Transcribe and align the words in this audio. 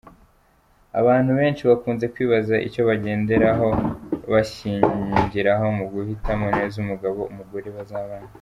Abantu 0.99 1.31
benshi 1.39 1.63
bakunze 1.69 2.05
kwibaza 2.13 2.55
icyo 2.67 2.81
bagenderaho-bashingiraho 2.89 5.65
mu 5.77 5.85
guhitamo 5.93 6.45
neza 6.57 6.75
umugabo-umugore 6.83 7.69
bazabana. 7.77 8.29